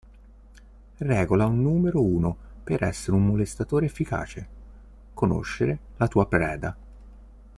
[0.97, 4.47] Regola numero uno per essere un molestatore efficace:
[5.13, 6.75] conoscere la tua preda.